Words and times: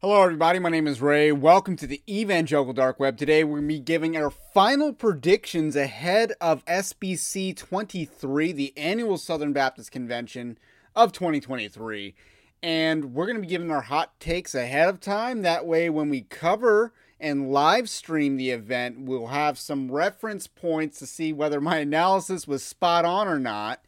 Hello, 0.00 0.22
everybody. 0.22 0.60
My 0.60 0.68
name 0.68 0.86
is 0.86 1.02
Ray. 1.02 1.32
Welcome 1.32 1.74
to 1.74 1.86
the 1.88 2.00
Evangelical 2.08 2.72
Dark 2.72 3.00
Web. 3.00 3.16
Today, 3.16 3.42
we're 3.42 3.58
going 3.58 3.62
to 3.62 3.74
be 3.74 3.80
giving 3.80 4.16
our 4.16 4.30
final 4.30 4.92
predictions 4.92 5.74
ahead 5.74 6.34
of 6.40 6.64
SBC 6.66 7.56
23, 7.56 8.52
the 8.52 8.72
annual 8.78 9.18
Southern 9.18 9.52
Baptist 9.52 9.90
Convention 9.90 10.56
of 10.94 11.10
2023. 11.10 12.14
And 12.62 13.12
we're 13.12 13.26
going 13.26 13.38
to 13.38 13.42
be 13.42 13.48
giving 13.48 13.72
our 13.72 13.80
hot 13.80 14.20
takes 14.20 14.54
ahead 14.54 14.88
of 14.88 15.00
time. 15.00 15.42
That 15.42 15.66
way, 15.66 15.90
when 15.90 16.10
we 16.10 16.20
cover 16.20 16.92
and 17.18 17.50
live 17.50 17.90
stream 17.90 18.36
the 18.36 18.50
event, 18.50 19.00
we'll 19.00 19.26
have 19.26 19.58
some 19.58 19.90
reference 19.90 20.46
points 20.46 21.00
to 21.00 21.08
see 21.08 21.32
whether 21.32 21.60
my 21.60 21.78
analysis 21.78 22.46
was 22.46 22.62
spot 22.62 23.04
on 23.04 23.26
or 23.26 23.40
not. 23.40 23.84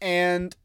And 0.00 0.56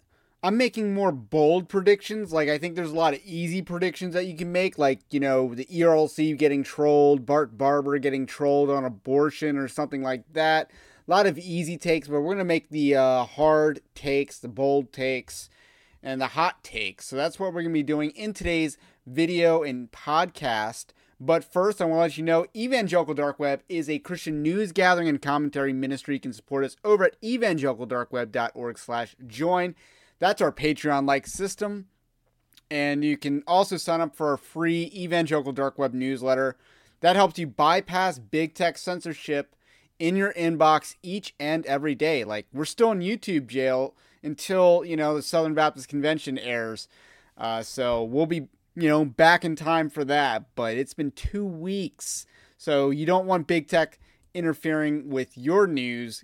I'm 0.45 0.57
making 0.57 0.93
more 0.93 1.11
bold 1.11 1.69
predictions. 1.69 2.31
Like 2.31 2.49
I 2.49 2.59
think 2.59 2.75
there's 2.75 2.91
a 2.91 2.95
lot 2.95 3.15
of 3.15 3.21
easy 3.25 3.63
predictions 3.63 4.13
that 4.13 4.27
you 4.27 4.37
can 4.37 4.51
make, 4.51 4.77
like 4.77 4.99
you 5.09 5.19
know 5.19 5.55
the 5.55 5.65
ERLC 5.65 6.37
getting 6.37 6.61
trolled, 6.61 7.25
Bart 7.25 7.57
Barber 7.57 7.97
getting 7.97 8.27
trolled 8.27 8.69
on 8.69 8.85
abortion 8.85 9.57
or 9.57 9.67
something 9.67 10.03
like 10.03 10.31
that. 10.33 10.69
A 11.07 11.11
lot 11.11 11.25
of 11.25 11.39
easy 11.39 11.79
takes, 11.79 12.07
but 12.07 12.21
we're 12.21 12.35
gonna 12.35 12.45
make 12.45 12.69
the 12.69 12.95
uh, 12.95 13.23
hard 13.23 13.81
takes, 13.95 14.37
the 14.37 14.47
bold 14.47 14.93
takes, 14.93 15.49
and 16.03 16.21
the 16.21 16.27
hot 16.27 16.63
takes. 16.63 17.07
So 17.07 17.15
that's 17.15 17.39
what 17.39 17.51
we're 17.51 17.63
gonna 17.63 17.73
be 17.73 17.81
doing 17.81 18.11
in 18.11 18.31
today's 18.31 18.77
video 19.07 19.63
and 19.63 19.91
podcast. 19.91 20.89
But 21.19 21.43
first, 21.43 21.81
I 21.81 21.85
want 21.85 21.97
to 21.97 22.01
let 22.01 22.19
you 22.19 22.23
know 22.23 22.45
Evangelical 22.55 23.15
Dark 23.15 23.39
Web 23.39 23.63
is 23.67 23.89
a 23.89 23.97
Christian 23.97 24.43
news 24.43 24.71
gathering 24.73 25.07
and 25.07 25.19
commentary 25.19 25.73
ministry. 25.73 26.13
You 26.15 26.21
can 26.21 26.33
support 26.33 26.63
us 26.63 26.75
over 26.83 27.05
at 27.05 27.19
evangelicaldarkweb.org/join. 27.23 29.75
That's 30.19 30.41
our 30.41 30.51
Patreon 30.51 31.07
like 31.07 31.27
system. 31.27 31.87
And 32.71 33.03
you 33.03 33.17
can 33.17 33.43
also 33.45 33.77
sign 33.77 34.01
up 34.01 34.15
for 34.15 34.31
our 34.31 34.37
free 34.37 34.91
Evangelical 34.93 35.51
Dark 35.51 35.77
Web 35.77 35.93
newsletter. 35.93 36.57
That 37.01 37.15
helps 37.15 37.37
you 37.37 37.47
bypass 37.47 38.17
big 38.17 38.55
tech 38.55 38.77
censorship 38.77 39.55
in 39.99 40.15
your 40.15 40.33
inbox 40.33 40.95
each 41.03 41.35
and 41.39 41.65
every 41.67 41.95
day. 41.95 42.23
Like, 42.23 42.47
we're 42.51 42.65
still 42.65 42.91
in 42.91 42.99
YouTube 42.99 43.47
jail 43.47 43.95
until, 44.23 44.83
you 44.83 44.97
know, 44.97 45.15
the 45.15 45.21
Southern 45.21 45.53
Baptist 45.53 45.87
Convention 45.87 46.39
airs. 46.39 46.87
Uh, 47.37 47.61
so 47.61 48.03
we'll 48.03 48.25
be, 48.25 48.47
you 48.75 48.89
know, 48.89 49.05
back 49.05 49.45
in 49.45 49.55
time 49.55 49.89
for 49.89 50.03
that. 50.05 50.45
But 50.55 50.77
it's 50.77 50.93
been 50.93 51.11
two 51.11 51.45
weeks. 51.45 52.25
So 52.57 52.89
you 52.89 53.05
don't 53.05 53.27
want 53.27 53.47
big 53.47 53.67
tech 53.67 53.99
interfering 54.33 55.09
with 55.09 55.37
your 55.37 55.67
news 55.67 56.23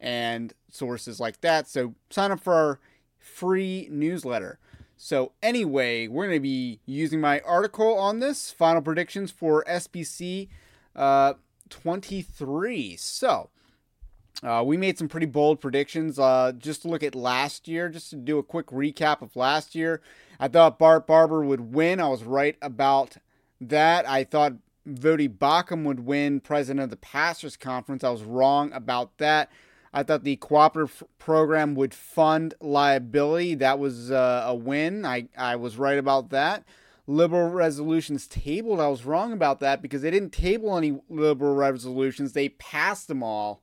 and 0.00 0.52
sources 0.70 1.20
like 1.20 1.40
that. 1.42 1.68
So 1.68 1.94
sign 2.10 2.32
up 2.32 2.40
for 2.40 2.54
our 2.54 2.80
free 3.26 3.88
newsletter. 3.90 4.58
So, 4.96 5.32
anyway, 5.42 6.08
we're 6.08 6.26
going 6.26 6.36
to 6.36 6.40
be 6.40 6.80
using 6.86 7.20
my 7.20 7.40
article 7.40 7.98
on 7.98 8.20
this 8.20 8.50
final 8.50 8.80
predictions 8.80 9.30
for 9.30 9.62
SBC 9.68 10.48
uh, 10.94 11.34
23. 11.68 12.96
So, 12.96 13.50
uh, 14.42 14.62
we 14.64 14.76
made 14.76 14.96
some 14.96 15.08
pretty 15.08 15.26
bold 15.26 15.60
predictions. 15.60 16.18
Uh, 16.18 16.52
just 16.56 16.82
to 16.82 16.88
look 16.88 17.02
at 17.02 17.14
last 17.14 17.68
year, 17.68 17.90
just 17.90 18.10
to 18.10 18.16
do 18.16 18.38
a 18.38 18.42
quick 18.42 18.68
recap 18.68 19.20
of 19.20 19.36
last 19.36 19.74
year, 19.74 20.00
I 20.40 20.48
thought 20.48 20.78
Bart 20.78 21.06
Barber 21.06 21.44
would 21.44 21.74
win. 21.74 22.00
I 22.00 22.08
was 22.08 22.24
right 22.24 22.56
about 22.62 23.18
that. 23.60 24.08
I 24.08 24.24
thought 24.24 24.54
Voddie 24.88 25.28
Baucham 25.28 25.84
would 25.84 26.00
win 26.00 26.40
president 26.40 26.84
of 26.84 26.90
the 26.90 26.96
Pastors 26.96 27.56
Conference. 27.56 28.02
I 28.04 28.10
was 28.10 28.22
wrong 28.22 28.72
about 28.72 29.18
that. 29.18 29.50
I 29.96 30.02
thought 30.02 30.24
the 30.24 30.36
cooperative 30.36 31.02
program 31.18 31.74
would 31.74 31.94
fund 31.94 32.52
liability. 32.60 33.54
That 33.54 33.78
was 33.78 34.10
uh, 34.10 34.44
a 34.46 34.54
win. 34.54 35.06
I, 35.06 35.28
I 35.38 35.56
was 35.56 35.78
right 35.78 35.96
about 35.96 36.28
that. 36.28 36.64
Liberal 37.06 37.48
resolutions 37.48 38.26
tabled. 38.26 38.78
I 38.78 38.88
was 38.88 39.06
wrong 39.06 39.32
about 39.32 39.58
that 39.60 39.80
because 39.80 40.02
they 40.02 40.10
didn't 40.10 40.34
table 40.34 40.76
any 40.76 41.00
liberal 41.08 41.54
resolutions. 41.54 42.34
They 42.34 42.50
passed 42.50 43.08
them 43.08 43.22
all. 43.22 43.62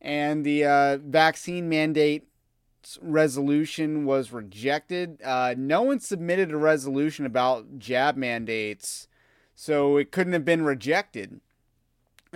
And 0.00 0.44
the 0.44 0.64
uh, 0.64 0.96
vaccine 0.96 1.68
mandate 1.68 2.26
resolution 3.00 4.04
was 4.04 4.32
rejected. 4.32 5.22
Uh, 5.22 5.54
no 5.56 5.82
one 5.82 6.00
submitted 6.00 6.50
a 6.50 6.56
resolution 6.56 7.24
about 7.24 7.78
jab 7.78 8.16
mandates, 8.16 9.06
so 9.54 9.96
it 9.96 10.10
couldn't 10.10 10.32
have 10.32 10.44
been 10.44 10.64
rejected 10.64 11.40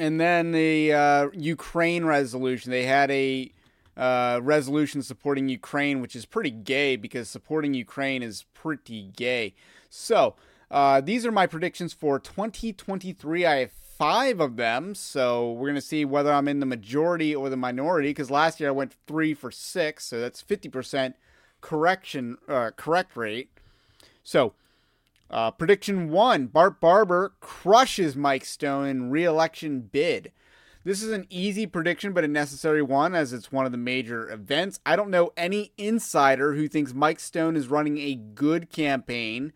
and 0.00 0.20
then 0.20 0.52
the 0.52 0.92
uh, 0.92 1.28
Ukraine 1.32 2.04
resolution. 2.04 2.70
They 2.70 2.84
had 2.84 3.10
a 3.10 3.52
uh, 3.96 4.40
resolution 4.42 5.02
supporting 5.02 5.48
Ukraine, 5.48 6.00
which 6.00 6.16
is 6.16 6.24
pretty 6.24 6.50
gay 6.50 6.96
because 6.96 7.28
supporting 7.28 7.74
Ukraine 7.74 8.22
is 8.22 8.44
pretty 8.54 9.10
gay. 9.14 9.54
So 9.88 10.36
uh, 10.70 11.00
these 11.00 11.26
are 11.26 11.32
my 11.32 11.46
predictions 11.46 11.92
for 11.92 12.18
2023. 12.18 13.44
I 13.44 13.56
have 13.56 13.72
five 13.72 14.40
of 14.40 14.56
them, 14.56 14.94
so 14.94 15.52
we're 15.52 15.68
gonna 15.68 15.80
see 15.80 16.04
whether 16.04 16.32
I'm 16.32 16.48
in 16.48 16.60
the 16.60 16.66
majority 16.66 17.34
or 17.34 17.50
the 17.50 17.56
minority. 17.56 18.08
Because 18.08 18.30
last 18.30 18.60
year 18.60 18.70
I 18.70 18.72
went 18.72 18.94
three 19.06 19.34
for 19.34 19.50
six, 19.50 20.06
so 20.06 20.18
that's 20.18 20.42
50% 20.42 21.14
correction 21.60 22.38
uh, 22.48 22.70
correct 22.76 23.16
rate. 23.16 23.50
So 24.22 24.54
uh, 25.30 25.50
prediction 25.52 26.10
one 26.10 26.46
Bart 26.46 26.80
Barber 26.80 27.34
crushes 27.40 28.16
Mike 28.16 28.44
Stone 28.44 28.86
in 28.88 29.10
re 29.10 29.24
election 29.24 29.80
bid. 29.80 30.32
This 30.82 31.02
is 31.02 31.12
an 31.12 31.26
easy 31.28 31.66
prediction, 31.66 32.14
but 32.14 32.24
a 32.24 32.28
necessary 32.28 32.80
one 32.80 33.14
as 33.14 33.32
it's 33.32 33.52
one 33.52 33.66
of 33.66 33.72
the 33.72 33.78
major 33.78 34.30
events. 34.30 34.80
I 34.86 34.96
don't 34.96 35.10
know 35.10 35.30
any 35.36 35.72
insider 35.76 36.54
who 36.54 36.68
thinks 36.68 36.94
Mike 36.94 37.20
Stone 37.20 37.54
is 37.56 37.68
running 37.68 37.98
a 37.98 38.14
good 38.14 38.70
campaign. 38.70 39.52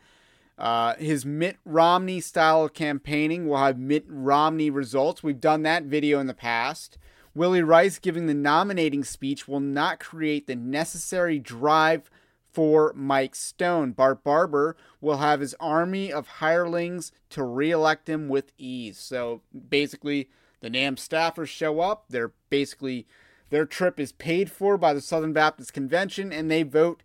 Uh, 0.59 0.95
his 0.97 1.25
Mitt 1.25 1.57
Romney 1.65 2.21
style 2.21 2.65
of 2.65 2.75
campaigning 2.75 3.49
will 3.49 3.57
have 3.57 3.79
Mitt 3.79 4.05
Romney 4.07 4.71
results. 4.71 5.23
We've 5.23 5.41
done 5.41 5.63
that 5.63 5.85
video 5.85 6.21
in 6.21 6.27
the 6.27 6.35
past. 6.35 6.99
Willy 7.35 7.63
Rice 7.63 7.99
giving 7.99 8.27
the 8.27 8.35
nominating 8.35 9.03
speech 9.03 9.49
will 9.49 9.61
not 9.61 9.99
create 9.99 10.47
the 10.47 10.55
necessary 10.55 11.39
drive 11.39 12.11
for 12.55 12.93
Mike 12.95 13.35
Stone. 13.35 13.93
Bart 13.93 14.23
Barber 14.23 14.77
will 15.01 15.19
have 15.19 15.41
his 15.41 15.55
army 15.59 16.13
of 16.13 16.29
hirelings 16.39 17.13
to 17.31 17.43
reelect 17.43 18.09
him 18.09 18.29
with 18.29 18.53
ease. 18.57 18.99
So 18.99 19.43
basically, 19.69 20.31
the 20.61 20.71
NAMB 20.71 20.97
staffers 20.97 21.49
show 21.49 21.81
up. 21.81 22.05
They're 22.09 22.33
basically 22.49 23.07
their 23.51 23.67
trip 23.67 24.01
is 24.01 24.13
paid 24.13 24.51
for 24.51 24.79
by 24.79 24.95
the 24.95 25.01
Southern 25.01 25.33
Baptist 25.33 25.73
Convention, 25.73 26.33
and 26.33 26.51
they 26.51 26.63
vote 26.63 27.03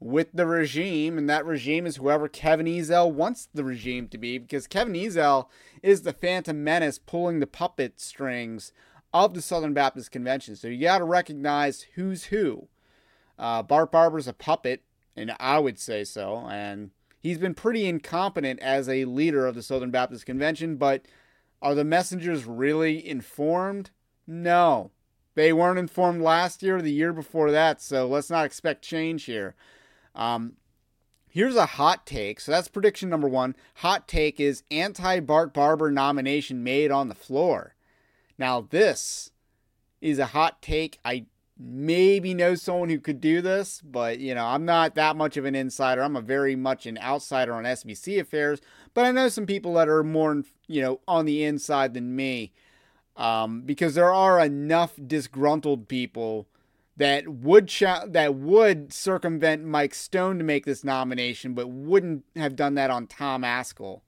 with 0.00 0.28
the 0.32 0.46
regime, 0.46 1.18
and 1.18 1.28
that 1.28 1.44
regime 1.44 1.86
is 1.86 1.96
whoever 1.96 2.26
Kevin 2.26 2.66
Ezell 2.66 3.12
wants 3.12 3.48
the 3.52 3.64
regime 3.64 4.08
to 4.08 4.18
be, 4.18 4.38
because 4.38 4.66
Kevin 4.66 4.94
Ezell 4.94 5.46
is 5.82 6.02
the 6.02 6.12
phantom 6.12 6.64
menace 6.64 6.98
pulling 6.98 7.38
the 7.38 7.46
puppet 7.46 8.00
strings 8.00 8.72
of 9.12 9.34
the 9.34 9.42
Southern 9.42 9.74
Baptist 9.74 10.10
Convention. 10.10 10.56
So 10.56 10.68
you 10.68 10.80
got 10.80 10.98
to 10.98 11.04
recognize 11.04 11.86
who's 11.94 12.24
who. 12.24 12.68
Uh, 13.40 13.62
Bart 13.62 13.90
Barber's 13.90 14.28
a 14.28 14.34
puppet, 14.34 14.82
and 15.16 15.34
I 15.40 15.58
would 15.58 15.78
say 15.78 16.04
so. 16.04 16.46
And 16.50 16.90
he's 17.20 17.38
been 17.38 17.54
pretty 17.54 17.86
incompetent 17.86 18.60
as 18.60 18.86
a 18.88 19.06
leader 19.06 19.46
of 19.46 19.54
the 19.54 19.62
Southern 19.62 19.90
Baptist 19.90 20.26
Convention, 20.26 20.76
but 20.76 21.06
are 21.62 21.74
the 21.74 21.84
messengers 21.84 22.44
really 22.44 23.06
informed? 23.06 23.90
No. 24.26 24.90
They 25.34 25.54
weren't 25.54 25.78
informed 25.78 26.20
last 26.20 26.62
year 26.62 26.76
or 26.76 26.82
the 26.82 26.92
year 26.92 27.14
before 27.14 27.50
that, 27.50 27.80
so 27.80 28.06
let's 28.06 28.28
not 28.28 28.44
expect 28.44 28.82
change 28.82 29.24
here. 29.24 29.54
Um, 30.14 30.56
here's 31.30 31.56
a 31.56 31.64
hot 31.64 32.04
take. 32.04 32.40
So 32.40 32.52
that's 32.52 32.68
prediction 32.68 33.08
number 33.08 33.28
one. 33.28 33.56
Hot 33.76 34.06
take 34.06 34.38
is 34.38 34.64
anti 34.70 35.20
Bart 35.20 35.54
Barber 35.54 35.90
nomination 35.90 36.62
made 36.62 36.90
on 36.90 37.08
the 37.08 37.14
floor. 37.14 37.74
Now, 38.36 38.66
this 38.68 39.30
is 40.02 40.18
a 40.18 40.26
hot 40.26 40.60
take. 40.60 40.98
I 41.04 41.24
maybe 41.62 42.32
know 42.32 42.54
someone 42.54 42.88
who 42.88 42.98
could 42.98 43.20
do 43.20 43.42
this, 43.42 43.82
but 43.84 44.18
you 44.18 44.34
know, 44.34 44.46
I'm 44.46 44.64
not 44.64 44.94
that 44.94 45.16
much 45.16 45.36
of 45.36 45.44
an 45.44 45.54
insider. 45.54 46.02
I'm 46.02 46.16
a 46.16 46.22
very 46.22 46.56
much 46.56 46.86
an 46.86 46.98
outsider 46.98 47.52
on 47.52 47.64
SBC 47.64 48.18
affairs, 48.18 48.60
but 48.94 49.04
I 49.04 49.10
know 49.10 49.28
some 49.28 49.46
people 49.46 49.74
that 49.74 49.88
are 49.88 50.02
more, 50.02 50.42
you 50.66 50.80
know, 50.80 51.00
on 51.06 51.26
the 51.26 51.44
inside 51.44 51.94
than 51.94 52.16
me. 52.16 52.52
Um, 53.16 53.62
because 53.62 53.94
there 53.94 54.12
are 54.12 54.40
enough 54.40 54.94
disgruntled 55.06 55.88
people 55.88 56.48
that 56.96 57.28
would 57.28 57.68
that 58.06 58.34
would 58.34 58.92
circumvent 58.92 59.64
Mike 59.64 59.94
Stone 59.94 60.38
to 60.38 60.44
make 60.44 60.64
this 60.64 60.84
nomination, 60.84 61.52
but 61.52 61.68
wouldn't 61.68 62.24
have 62.36 62.56
done 62.56 62.74
that 62.74 62.90
on 62.90 63.06
Tom 63.06 63.42
Ascol. 63.42 64.00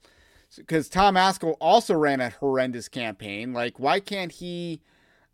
Because 0.56 0.88
Tom 0.88 1.14
Ascol 1.14 1.56
also 1.60 1.94
ran 1.94 2.20
a 2.20 2.30
horrendous 2.30 2.88
campaign. 2.88 3.52
Like, 3.52 3.78
why 3.78 4.00
can't 4.00 4.32
he 4.32 4.82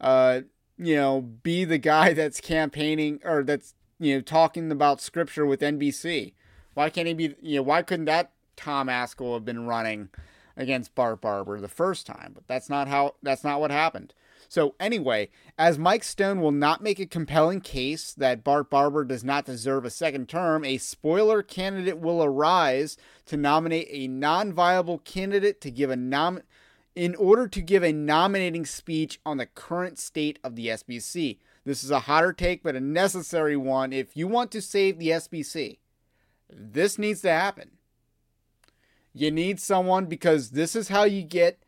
uh, 0.00 0.42
you 0.78 0.96
know, 0.96 1.20
be 1.20 1.64
the 1.64 1.78
guy 1.78 2.12
that's 2.12 2.40
campaigning 2.40 3.20
or 3.24 3.42
that's, 3.42 3.74
you 3.98 4.14
know, 4.14 4.20
talking 4.20 4.70
about 4.70 5.00
scripture 5.00 5.44
with 5.44 5.60
NBC? 5.60 6.32
Why 6.74 6.90
can't 6.90 7.08
he 7.08 7.14
be, 7.14 7.34
you 7.42 7.56
know, 7.56 7.62
why 7.62 7.82
couldn't 7.82 8.06
that 8.06 8.32
Tom 8.56 8.86
Ascol 8.88 9.34
have 9.34 9.44
been 9.44 9.66
running 9.66 10.08
against 10.56 10.94
Bart 10.94 11.20
Barber 11.20 11.60
the 11.60 11.68
first 11.68 12.06
time? 12.06 12.32
But 12.34 12.46
that's 12.46 12.70
not 12.70 12.88
how, 12.88 13.16
that's 13.22 13.44
not 13.44 13.60
what 13.60 13.70
happened. 13.70 14.14
So, 14.50 14.74
anyway, 14.80 15.28
as 15.58 15.78
Mike 15.78 16.02
Stone 16.02 16.40
will 16.40 16.52
not 16.52 16.82
make 16.82 16.98
a 16.98 17.06
compelling 17.06 17.60
case 17.60 18.14
that 18.14 18.42
Bart 18.42 18.70
Barber 18.70 19.04
does 19.04 19.22
not 19.22 19.44
deserve 19.44 19.84
a 19.84 19.90
second 19.90 20.28
term, 20.28 20.64
a 20.64 20.78
spoiler 20.78 21.42
candidate 21.42 21.98
will 21.98 22.24
arise 22.24 22.96
to 23.26 23.36
nominate 23.36 23.88
a 23.90 24.08
non 24.08 24.54
viable 24.54 24.98
candidate 24.98 25.60
to 25.60 25.70
give 25.70 25.90
a 25.90 25.96
nom 25.96 26.40
in 26.94 27.14
order 27.14 27.46
to 27.46 27.60
give 27.60 27.82
a 27.82 27.92
nominating 27.92 28.66
speech 28.66 29.20
on 29.24 29.36
the 29.36 29.46
current 29.46 29.98
state 29.98 30.38
of 30.42 30.56
the 30.56 30.68
SBC. 30.68 31.38
This 31.64 31.84
is 31.84 31.90
a 31.90 32.00
hotter 32.00 32.32
take, 32.32 32.62
but 32.62 32.76
a 32.76 32.80
necessary 32.80 33.56
one 33.56 33.92
if 33.92 34.16
you 34.16 34.26
want 34.26 34.50
to 34.52 34.62
save 34.62 34.98
the 34.98 35.08
SBC. 35.08 35.78
This 36.50 36.98
needs 36.98 37.20
to 37.22 37.30
happen. 37.30 37.72
You 39.12 39.30
need 39.30 39.60
someone 39.60 40.06
because 40.06 40.50
this 40.50 40.74
is 40.74 40.88
how 40.88 41.04
you 41.04 41.22
get 41.22 41.62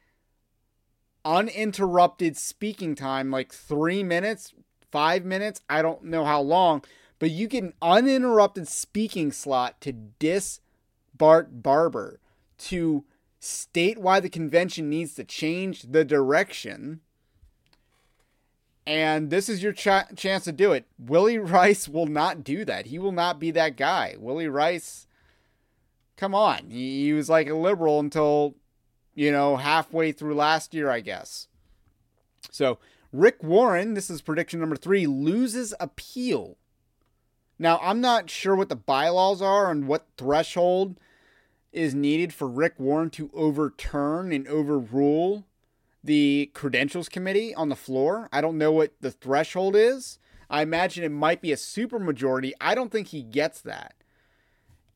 uninterrupted 1.25 2.37
speaking 2.37 2.95
time, 2.95 3.31
like 3.31 3.53
three 3.53 4.03
minutes, 4.03 4.55
five 4.91 5.25
minutes. 5.25 5.61
I 5.69 5.83
don't 5.83 6.05
know 6.05 6.25
how 6.25 6.41
long, 6.41 6.83
but 7.19 7.31
you 7.31 7.47
get 7.47 7.65
an 7.65 7.75
uninterrupted 7.83 8.69
speaking 8.69 9.33
slot 9.33 9.81
to 9.83 9.93
diss 9.93 10.61
Bart 11.15 11.63
Barber, 11.63 12.21
to 12.59 13.05
state 13.41 13.99
why 13.99 14.21
the 14.21 14.29
convention 14.29 14.89
needs 14.89 15.15
to 15.15 15.25
change 15.25 15.83
the 15.83 16.05
direction. 16.05 17.01
And 18.87 19.31
this 19.31 19.49
is 19.49 19.63
your 19.63 19.73
ch- 19.73 20.15
chance 20.17 20.45
to 20.45 20.53
do 20.53 20.73
it. 20.73 20.87
Willy 20.99 21.39
Rice 21.57 21.89
will 21.89 22.07
not 22.07 22.45
do 22.45 22.65
that. 22.65 22.87
He 22.87 22.99
will 22.99 23.13
not 23.13 23.41
be 23.41 23.51
that 23.51 23.77
guy. 23.77 24.15
Willy 24.19 24.49
Rice, 24.49 25.07
come 26.17 26.35
on. 26.35 26.71
He, 26.71 27.07
he 27.07 27.13
was 27.13 27.29
like 27.29 27.49
a 27.49 27.55
liberal 27.55 27.99
until 27.99 28.55
you 29.15 29.31
know, 29.31 29.57
halfway 29.57 30.13
through 30.13 30.35
last 30.35 30.75
year, 30.75 30.91
I 30.91 31.01
guess. 31.01 31.49
So, 32.51 32.79
Rick 33.13 33.43
Warren, 33.43 33.95
this 33.95 34.09
is 34.09 34.23
prediction 34.23 34.61
number 34.61 34.77
three, 34.77 35.07
loses 35.07 35.75
appeal. 35.81 36.57
Now, 37.59 37.79
I'm 37.83 38.01
not 38.01 38.31
sure 38.31 38.57
what 38.57 38.69
the 38.69 38.77
bylaws 38.77 39.43
are 39.43 39.71
and 39.71 39.87
what 39.87 40.07
threshold 40.17 40.99
is 41.73 41.95
needed 41.95 42.33
for 42.33 42.49
Rick 42.49 42.75
Warren 42.79 43.11
to 43.11 43.31
overturn 43.33 44.33
and 44.33 44.47
overrule 44.49 45.47
the 46.03 46.51
credentials 46.55 47.09
committee 47.09 47.55
on 47.55 47.69
the 47.69 47.77
floor. 47.77 48.29
I 48.33 48.41
don't 48.41 48.59
know 48.59 48.73
what 48.73 48.93
the 49.01 49.11
threshold 49.11 49.77
is. 49.77 50.19
I 50.49 50.63
imagine 50.63 51.05
it 51.05 51.11
might 51.11 51.41
be 51.41 51.53
a 51.53 51.57
supermajority. 51.57 52.53
I 52.61 52.75
don't 52.75 52.91
think 52.91 53.09
he 53.09 53.23
gets 53.23 53.61
that. 53.63 53.95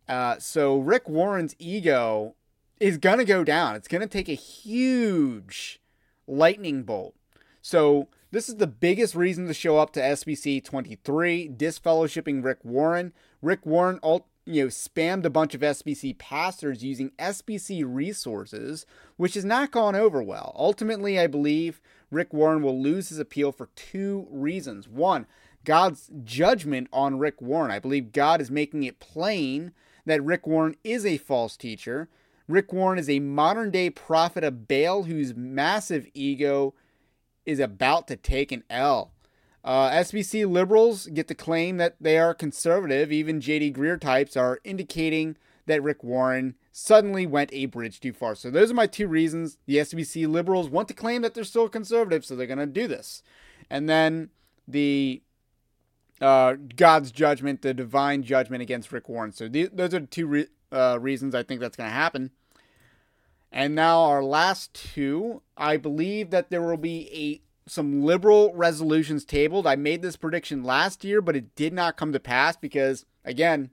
Uh, 0.08 0.38
so 0.38 0.78
Rick 0.78 1.08
Warren's 1.08 1.54
ego 1.58 2.34
is 2.80 2.98
going 2.98 3.18
to 3.18 3.24
go 3.24 3.44
down. 3.44 3.76
It's 3.76 3.88
going 3.88 4.02
to 4.02 4.08
take 4.08 4.28
a 4.28 4.34
huge 4.34 5.80
lightning 6.26 6.82
bolt. 6.82 7.14
So, 7.62 8.08
this 8.30 8.48
is 8.48 8.56
the 8.56 8.66
biggest 8.66 9.14
reason 9.14 9.46
to 9.46 9.54
show 9.54 9.78
up 9.78 9.92
to 9.92 10.00
SBC 10.00 10.64
23, 10.64 11.50
disfellowshipping 11.56 12.44
Rick 12.44 12.58
Warren. 12.64 13.12
Rick 13.40 13.64
Warren 13.64 14.00
you 14.46 14.64
know 14.64 14.68
spammed 14.68 15.24
a 15.24 15.30
bunch 15.30 15.54
of 15.54 15.60
SBC 15.60 16.18
pastors 16.18 16.84
using 16.84 17.10
SBC 17.18 17.84
resources, 17.86 18.86
which 19.16 19.34
has 19.34 19.44
not 19.44 19.70
gone 19.70 19.94
over 19.94 20.22
well. 20.22 20.54
Ultimately, 20.58 21.18
I 21.18 21.26
believe 21.26 21.80
Rick 22.10 22.32
Warren 22.32 22.62
will 22.62 22.80
lose 22.80 23.08
his 23.08 23.18
appeal 23.18 23.52
for 23.52 23.70
two 23.74 24.26
reasons. 24.30 24.88
One, 24.88 25.26
God's 25.64 26.10
judgment 26.24 26.88
on 26.92 27.18
Rick 27.18 27.40
Warren. 27.40 27.70
I 27.70 27.78
believe 27.78 28.12
God 28.12 28.40
is 28.40 28.50
making 28.50 28.82
it 28.82 29.00
plain 29.00 29.72
that 30.04 30.22
Rick 30.22 30.46
Warren 30.46 30.76
is 30.84 31.06
a 31.06 31.16
false 31.16 31.56
teacher. 31.56 32.08
Rick 32.46 32.72
Warren 32.72 32.98
is 32.98 33.08
a 33.08 33.20
modern 33.20 33.70
day 33.70 33.88
prophet 33.88 34.44
of 34.44 34.68
Baal 34.68 35.04
whose 35.04 35.34
massive 35.34 36.06
ego 36.12 36.74
is 37.46 37.58
about 37.58 38.06
to 38.08 38.16
take 38.16 38.52
an 38.52 38.64
L. 38.68 39.13
Uh, 39.64 39.90
SBC 39.90 40.48
liberals 40.48 41.06
get 41.06 41.26
to 41.28 41.34
claim 41.34 41.78
that 41.78 41.96
they 41.98 42.18
are 42.18 42.34
conservative. 42.34 43.10
Even 43.10 43.40
JD 43.40 43.74
Greear 43.74 43.98
types 43.98 44.36
are 44.36 44.60
indicating 44.62 45.36
that 45.66 45.82
Rick 45.82 46.04
Warren 46.04 46.54
suddenly 46.70 47.26
went 47.26 47.50
a 47.52 47.64
bridge 47.66 47.98
too 47.98 48.12
far. 48.12 48.34
So 48.34 48.50
those 48.50 48.70
are 48.70 48.74
my 48.74 48.86
two 48.86 49.08
reasons. 49.08 49.56
The 49.66 49.78
SBC 49.78 50.28
liberals 50.28 50.68
want 50.68 50.88
to 50.88 50.94
claim 50.94 51.22
that 51.22 51.32
they're 51.32 51.44
still 51.44 51.70
conservative, 51.70 52.26
so 52.26 52.36
they're 52.36 52.46
going 52.46 52.58
to 52.58 52.66
do 52.66 52.86
this. 52.86 53.22
And 53.70 53.88
then 53.88 54.28
the 54.68 55.22
uh, 56.20 56.56
God's 56.76 57.10
judgment, 57.10 57.62
the 57.62 57.72
divine 57.72 58.22
judgment 58.22 58.60
against 58.62 58.92
Rick 58.92 59.08
Warren. 59.08 59.32
So 59.32 59.48
these, 59.48 59.70
those 59.72 59.94
are 59.94 60.00
two 60.00 60.26
re- 60.26 60.48
uh, 60.70 60.98
reasons 61.00 61.34
I 61.34 61.42
think 61.42 61.60
that's 61.60 61.76
going 61.76 61.88
to 61.88 61.94
happen. 61.94 62.30
And 63.50 63.74
now 63.74 64.00
our 64.00 64.22
last 64.22 64.74
two, 64.74 65.42
I 65.56 65.76
believe 65.76 66.30
that 66.30 66.50
there 66.50 66.62
will 66.62 66.76
be 66.76 67.08
a 67.12 67.40
some 67.66 68.02
liberal 68.02 68.52
resolutions 68.54 69.24
tabled. 69.24 69.66
I 69.66 69.76
made 69.76 70.02
this 70.02 70.16
prediction 70.16 70.62
last 70.62 71.04
year, 71.04 71.20
but 71.20 71.36
it 71.36 71.54
did 71.54 71.72
not 71.72 71.96
come 71.96 72.12
to 72.12 72.20
pass 72.20 72.56
because 72.56 73.06
again, 73.24 73.70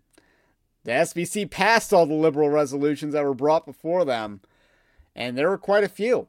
the 0.83 0.91
SBC 0.91 1.49
passed 1.51 1.93
all 1.93 2.05
the 2.05 2.13
liberal 2.13 2.49
resolutions 2.49 3.13
that 3.13 3.23
were 3.23 3.33
brought 3.33 3.65
before 3.65 4.03
them, 4.03 4.41
and 5.15 5.37
there 5.37 5.49
were 5.49 5.57
quite 5.57 5.83
a 5.83 5.89
few. 5.89 6.27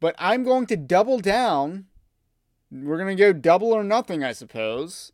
But 0.00 0.14
I'm 0.18 0.44
going 0.44 0.66
to 0.66 0.76
double 0.76 1.18
down. 1.18 1.86
We're 2.70 2.98
going 2.98 3.16
to 3.16 3.22
go 3.22 3.32
double 3.32 3.72
or 3.72 3.84
nothing, 3.84 4.22
I 4.22 4.32
suppose. 4.32 5.12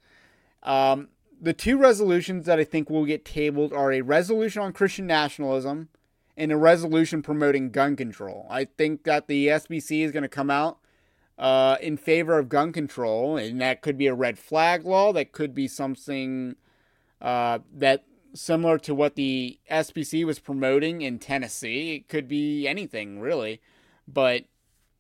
Um, 0.62 1.08
the 1.40 1.52
two 1.52 1.76
resolutions 1.76 2.46
that 2.46 2.58
I 2.58 2.64
think 2.64 2.88
will 2.88 3.04
get 3.04 3.24
tabled 3.24 3.72
are 3.72 3.92
a 3.92 4.02
resolution 4.02 4.62
on 4.62 4.72
Christian 4.72 5.06
nationalism 5.06 5.88
and 6.36 6.52
a 6.52 6.56
resolution 6.56 7.22
promoting 7.22 7.70
gun 7.70 7.96
control. 7.96 8.46
I 8.50 8.64
think 8.64 9.04
that 9.04 9.26
the 9.26 9.48
SBC 9.48 10.04
is 10.04 10.12
going 10.12 10.22
to 10.22 10.28
come 10.28 10.50
out 10.50 10.78
uh, 11.38 11.76
in 11.80 11.96
favor 11.96 12.38
of 12.38 12.48
gun 12.48 12.72
control, 12.72 13.36
and 13.36 13.60
that 13.60 13.82
could 13.82 13.98
be 13.98 14.06
a 14.06 14.14
red 14.14 14.38
flag 14.38 14.84
law. 14.84 15.12
That 15.12 15.32
could 15.32 15.54
be 15.54 15.68
something 15.68 16.56
uh, 17.20 17.60
that 17.72 18.04
similar 18.34 18.78
to 18.78 18.94
what 18.94 19.14
the 19.14 19.58
SBC 19.70 20.24
was 20.24 20.38
promoting 20.38 21.02
in 21.02 21.18
Tennessee. 21.18 21.94
It 21.94 22.08
could 22.08 22.28
be 22.28 22.66
anything 22.66 23.20
really, 23.20 23.60
but 24.08 24.44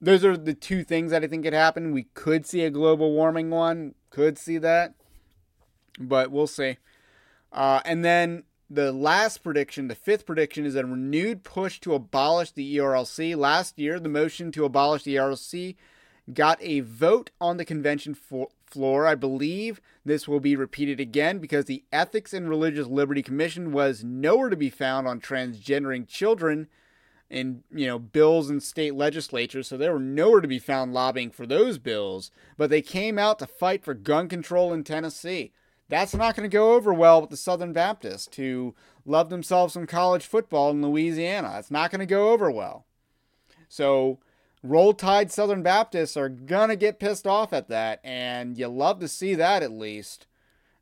those 0.00 0.24
are 0.24 0.36
the 0.36 0.54
two 0.54 0.84
things 0.84 1.10
that 1.10 1.24
I 1.24 1.26
think 1.26 1.44
could 1.44 1.52
happen. 1.52 1.92
We 1.92 2.04
could 2.14 2.46
see 2.46 2.64
a 2.64 2.70
global 2.70 3.12
warming 3.12 3.50
one, 3.50 3.94
could 4.10 4.38
see 4.38 4.58
that 4.58 4.94
but 5.98 6.30
we'll 6.30 6.46
see. 6.46 6.78
Uh, 7.52 7.80
and 7.84 8.04
then 8.04 8.44
the 8.68 8.92
last 8.92 9.38
prediction, 9.38 9.88
the 9.88 9.94
fifth 9.94 10.26
prediction, 10.26 10.66
is 10.66 10.74
a 10.74 10.84
renewed 10.84 11.44
push 11.44 11.80
to 11.80 11.94
abolish 11.94 12.52
the 12.52 12.76
ERLC. 12.76 13.36
Last 13.36 13.78
year, 13.78 14.00
the 14.00 14.08
motion 14.08 14.50
to 14.52 14.64
abolish 14.64 15.04
the 15.04 15.16
ERLC 15.16 15.76
got 16.32 16.58
a 16.62 16.80
vote 16.80 17.30
on 17.40 17.56
the 17.56 17.64
convention 17.64 18.14
for, 18.14 18.48
floor. 18.66 19.06
I 19.06 19.14
believe 19.14 19.80
this 20.04 20.26
will 20.26 20.40
be 20.40 20.56
repeated 20.56 21.00
again 21.00 21.38
because 21.38 21.66
the 21.66 21.84
Ethics 21.92 22.32
and 22.32 22.48
Religious 22.48 22.86
Liberty 22.86 23.22
Commission 23.22 23.72
was 23.72 24.04
nowhere 24.04 24.50
to 24.50 24.56
be 24.56 24.70
found 24.70 25.06
on 25.06 25.20
transgendering 25.20 26.08
children 26.08 26.68
in 27.30 27.64
you 27.74 27.86
know 27.86 27.98
bills 27.98 28.50
in 28.50 28.60
state 28.60 28.94
legislatures 28.94 29.66
so 29.66 29.78
they 29.78 29.88
were 29.88 29.98
nowhere 29.98 30.42
to 30.42 30.46
be 30.46 30.58
found 30.58 30.92
lobbying 30.92 31.30
for 31.30 31.46
those 31.46 31.78
bills 31.78 32.30
but 32.58 32.68
they 32.68 32.82
came 32.82 33.18
out 33.18 33.38
to 33.38 33.46
fight 33.46 33.82
for 33.82 33.94
gun 33.94 34.28
control 34.28 34.74
in 34.74 34.84
Tennessee 34.84 35.50
that's 35.88 36.14
not 36.14 36.34
going 36.34 36.48
to 36.48 36.54
go 36.54 36.74
over 36.74 36.94
well 36.94 37.20
with 37.20 37.30
the 37.30 37.36
Southern 37.36 37.72
Baptists 37.72 38.36
who 38.36 38.74
love 39.04 39.28
themselves 39.28 39.74
some 39.74 39.86
college 39.86 40.26
football 40.26 40.70
in 40.70 40.82
Louisiana. 40.82 41.56
It's 41.58 41.70
not 41.70 41.90
going 41.90 42.00
to 42.00 42.06
go 42.06 42.30
over 42.30 42.50
well. 42.50 42.86
So, 43.68 44.18
Roll 44.64 44.94
Tide 44.94 45.30
Southern 45.30 45.62
Baptists 45.62 46.16
are 46.16 46.28
to 46.28 46.76
get 46.76 46.98
pissed 46.98 47.26
off 47.26 47.52
at 47.52 47.68
that, 47.68 48.00
and 48.02 48.58
you 48.58 48.66
love 48.66 48.98
to 49.00 49.08
see 49.08 49.34
that 49.34 49.62
at 49.62 49.70
least. 49.70 50.26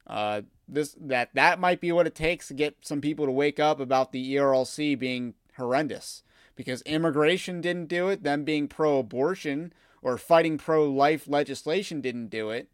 Uh, 0.06 0.42
this 0.66 0.96
that 0.98 1.30
that 1.34 1.60
might 1.60 1.80
be 1.80 1.92
what 1.92 2.06
it 2.06 2.14
takes 2.14 2.48
to 2.48 2.54
get 2.54 2.76
some 2.80 3.00
people 3.00 3.26
to 3.26 3.32
wake 3.32 3.60
up 3.60 3.78
about 3.78 4.12
the 4.12 4.34
ERLC 4.36 4.98
being 4.98 5.34
horrendous 5.56 6.22
because 6.56 6.82
immigration 6.82 7.60
didn't 7.60 7.86
do 7.86 8.08
it, 8.08 8.22
them 8.22 8.44
being 8.44 8.68
pro-abortion 8.68 9.72
or 10.00 10.16
fighting 10.16 10.58
pro-life 10.58 11.28
legislation 11.28 12.00
didn't 12.00 12.28
do 12.28 12.50
it 12.50 12.68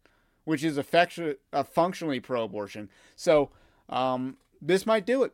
which 0.49 0.63
is 0.63 0.79
affection, 0.79 1.35
uh, 1.53 1.61
functionally 1.61 2.19
pro 2.19 2.43
abortion. 2.43 2.89
So 3.15 3.51
um, 3.87 4.37
this 4.59 4.83
might 4.83 5.05
do 5.05 5.21
it. 5.21 5.31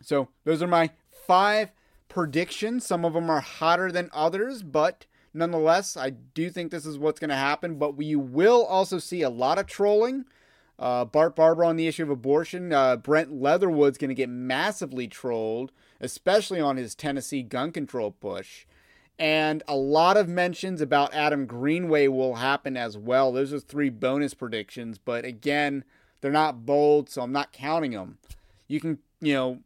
So 0.00 0.28
those 0.44 0.62
are 0.62 0.66
my 0.66 0.88
five 1.26 1.72
predictions. 2.08 2.86
Some 2.86 3.04
of 3.04 3.12
them 3.12 3.30
are 3.30 3.40
hotter 3.40 3.92
than 3.92 4.10
others, 4.12 4.62
but 4.62 5.06
nonetheless, 5.34 5.96
I 5.96 6.10
do 6.10 6.50
think 6.50 6.70
this 6.70 6.86
is 6.86 6.98
what's 6.98 7.20
going 7.20 7.30
to 7.30 7.36
happen. 7.36 7.76
But 7.76 7.96
we 7.96 8.16
will 8.16 8.64
also 8.64 8.98
see 8.98 9.22
a 9.22 9.30
lot 9.30 9.58
of 9.58 9.66
trolling. 9.66 10.24
Uh, 10.78 11.04
Bart 11.04 11.34
Barber 11.34 11.64
on 11.64 11.76
the 11.76 11.88
issue 11.88 12.04
of 12.04 12.10
abortion. 12.10 12.72
Uh, 12.72 12.96
Brent 12.96 13.32
Leatherwood's 13.32 13.98
going 13.98 14.10
to 14.10 14.14
get 14.14 14.28
massively 14.28 15.08
trolled, 15.08 15.72
especially 16.00 16.60
on 16.60 16.76
his 16.76 16.94
Tennessee 16.94 17.42
gun 17.42 17.72
control 17.72 18.12
push. 18.12 18.64
And 19.18 19.64
a 19.66 19.74
lot 19.74 20.16
of 20.16 20.28
mentions 20.28 20.80
about 20.80 21.12
Adam 21.12 21.46
Greenway 21.46 22.06
will 22.06 22.36
happen 22.36 22.76
as 22.76 22.96
well. 22.96 23.32
Those 23.32 23.52
are 23.52 23.58
three 23.58 23.90
bonus 23.90 24.34
predictions, 24.34 24.98
but 24.98 25.24
again, 25.24 25.82
they're 26.20 26.30
not 26.30 26.64
bold, 26.64 27.08
so 27.10 27.22
I'm 27.22 27.32
not 27.32 27.52
counting 27.52 27.90
them. 27.90 28.18
You 28.68 28.80
can, 28.80 28.98
you 29.20 29.34
know, 29.34 29.58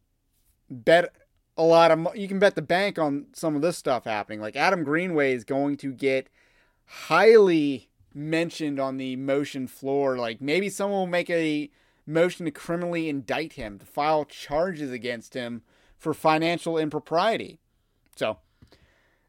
bet 0.71 1.13
a 1.57 1.63
lot 1.63 1.91
of 1.91 2.17
you 2.17 2.29
can 2.29 2.39
bet 2.39 2.55
the 2.55 2.63
bank 2.63 2.99
on 2.99 3.27
some 3.33 3.55
of 3.55 3.63
this 3.63 3.77
stuff 3.77 4.05
happening. 4.05 4.41
Like 4.41 4.57
Adam 4.57 4.85
Greenway 4.85 5.33
is 5.33 5.45
going 5.45 5.77
to 5.79 5.93
get 5.93 6.29
highly 6.87 7.89
mentioned 8.15 8.79
on 8.79 8.97
the 8.97 9.17
motion 9.17 9.67
floor. 9.67 10.17
Like 10.17 10.41
maybe 10.41 10.69
someone 10.69 11.01
will 11.01 11.07
make 11.07 11.31
a 11.31 11.71
motion 12.07 12.47
to 12.47 12.51
criminally 12.51 13.09
indict 13.09 13.55
him, 13.55 13.79
to 13.79 13.87
file 13.87 14.25
charges 14.25 14.91
against 14.91 15.35
him 15.35 15.63
for 15.99 16.15
financial 16.15 16.79
impropriety. 16.79 17.59
So 18.17 18.39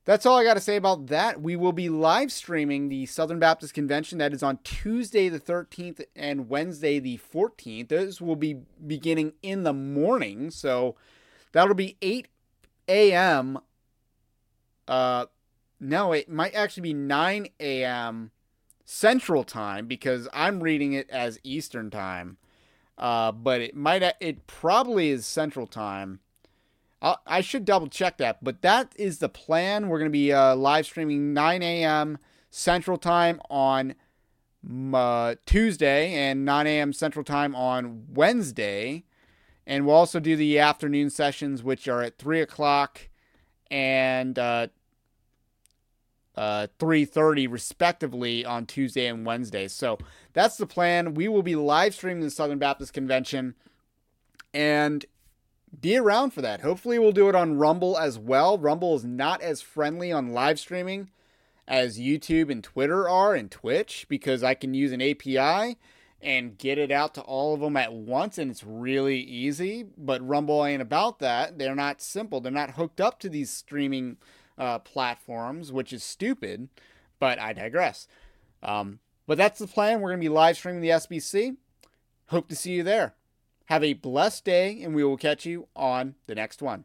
that's 0.05 0.25
all 0.25 0.37
I 0.37 0.43
got 0.43 0.55
to 0.55 0.59
say 0.59 0.75
about 0.75 1.07
that. 1.07 1.41
We 1.41 1.55
will 1.55 1.71
be 1.71 1.87
live 1.87 2.31
streaming 2.31 2.89
the 2.89 3.05
Southern 3.05 3.39
Baptist 3.39 3.73
Convention. 3.73 4.17
That 4.17 4.33
is 4.33 4.43
on 4.43 4.59
Tuesday 4.63 5.29
the 5.29 5.39
13th 5.39 6.03
and 6.15 6.49
Wednesday 6.49 6.99
the 6.99 7.19
14th. 7.33 7.89
This 7.89 8.19
will 8.19 8.35
be 8.35 8.57
beginning 8.85 9.33
in 9.41 9.63
the 9.63 9.73
morning. 9.73 10.51
So 10.51 10.95
that'll 11.53 11.73
be 11.73 11.95
8 12.01 12.27
a.m. 12.89 13.59
Uh, 14.87 15.25
no, 15.79 16.11
it 16.11 16.29
might 16.29 16.53
actually 16.53 16.83
be 16.83 16.93
9 16.93 17.47
a.m. 17.59 18.31
Central 18.83 19.43
Time 19.43 19.87
because 19.87 20.27
I'm 20.33 20.61
reading 20.61 20.93
it 20.93 21.09
as 21.09 21.39
Eastern 21.43 21.89
Time. 21.89 22.37
Uh, 22.97 23.31
but 23.31 23.61
it 23.61 23.75
might, 23.75 24.03
it 24.19 24.45
probably 24.45 25.09
is 25.09 25.25
Central 25.25 25.65
Time. 25.65 26.19
I 27.27 27.41
should 27.41 27.65
double 27.65 27.87
check 27.87 28.15
that, 28.19 28.41
but 28.41 28.61
that 28.61 28.93
is 28.95 29.19
the 29.19 29.27
plan. 29.27 29.89
We're 29.89 29.99
going 29.99 30.09
to 30.09 30.13
be 30.13 30.31
uh, 30.31 30.55
live 30.55 30.85
streaming 30.85 31.33
9 31.33 31.61
a.m. 31.61 32.17
Central 32.49 32.97
Time 32.97 33.41
on 33.49 33.95
uh, 34.93 35.35
Tuesday 35.45 36.13
and 36.13 36.45
9 36.45 36.65
a.m. 36.65 36.93
Central 36.93 37.25
Time 37.25 37.55
on 37.55 38.05
Wednesday. 38.13 39.03
And 39.65 39.85
we'll 39.85 39.95
also 39.95 40.19
do 40.19 40.35
the 40.35 40.59
afternoon 40.59 41.09
sessions, 41.09 41.63
which 41.63 41.87
are 41.87 42.01
at 42.01 42.17
3 42.17 42.41
o'clock 42.41 43.07
and 43.71 44.37
uh, 44.37 44.67
uh, 46.35 46.67
3.30 46.79 47.51
respectively 47.51 48.45
on 48.45 48.65
Tuesday 48.65 49.07
and 49.07 49.25
Wednesday. 49.25 49.67
So 49.67 49.97
that's 50.33 50.57
the 50.57 50.67
plan. 50.67 51.13
We 51.13 51.27
will 51.27 51.43
be 51.43 51.55
live 51.55 51.95
streaming 51.95 52.23
the 52.23 52.29
Southern 52.29 52.59
Baptist 52.59 52.93
Convention. 52.93 53.55
And 54.53 55.05
be 55.79 55.97
around 55.97 56.31
for 56.31 56.41
that. 56.41 56.61
Hopefully, 56.61 56.99
we'll 56.99 57.11
do 57.11 57.29
it 57.29 57.35
on 57.35 57.57
Rumble 57.57 57.97
as 57.97 58.19
well. 58.19 58.57
Rumble 58.57 58.95
is 58.95 59.03
not 59.03 59.41
as 59.41 59.61
friendly 59.61 60.11
on 60.11 60.33
live 60.33 60.59
streaming 60.59 61.09
as 61.67 61.99
YouTube 61.99 62.51
and 62.51 62.63
Twitter 62.63 63.07
are 63.07 63.33
and 63.33 63.49
Twitch 63.49 64.05
because 64.09 64.43
I 64.43 64.53
can 64.53 64.73
use 64.73 64.91
an 64.91 65.01
API 65.01 65.77
and 66.23 66.57
get 66.57 66.77
it 66.77 66.91
out 66.91 67.13
to 67.15 67.21
all 67.21 67.53
of 67.53 67.59
them 67.59 67.77
at 67.77 67.93
once 67.93 68.37
and 68.37 68.49
it's 68.49 68.63
really 68.63 69.19
easy. 69.19 69.85
But 69.97 70.25
Rumble 70.25 70.65
ain't 70.65 70.81
about 70.81 71.19
that. 71.19 71.59
They're 71.59 71.75
not 71.75 72.01
simple, 72.01 72.41
they're 72.41 72.51
not 72.51 72.71
hooked 72.71 73.01
up 73.01 73.19
to 73.19 73.29
these 73.29 73.51
streaming 73.51 74.17
uh, 74.57 74.79
platforms, 74.79 75.71
which 75.71 75.93
is 75.93 76.03
stupid. 76.03 76.69
But 77.19 77.39
I 77.39 77.53
digress. 77.53 78.07
Um, 78.61 78.99
but 79.27 79.37
that's 79.37 79.59
the 79.59 79.67
plan. 79.67 80.01
We're 80.01 80.09
going 80.09 80.19
to 80.19 80.25
be 80.25 80.29
live 80.29 80.57
streaming 80.57 80.81
the 80.81 80.89
SBC. 80.89 81.57
Hope 82.27 82.47
to 82.49 82.55
see 82.55 82.73
you 82.73 82.83
there. 82.83 83.13
Have 83.65 83.83
a 83.83 83.93
blessed 83.93 84.43
day, 84.43 84.81
and 84.81 84.93
we 84.93 85.03
will 85.03 85.17
catch 85.17 85.45
you 85.45 85.67
on 85.75 86.15
the 86.27 86.35
next 86.35 86.61
one. 86.61 86.83